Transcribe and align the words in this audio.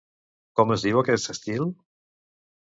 Com 0.59 0.73
es 0.75 0.85
diu 0.85 1.01
aquest 1.01 1.29
estil? 1.35 1.69